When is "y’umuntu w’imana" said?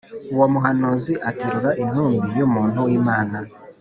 2.37-3.37